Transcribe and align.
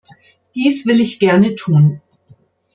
Dies 0.55 0.87
will 0.87 0.99
ich 0.99 1.19
gerne 1.19 1.53
tun. 1.53 2.01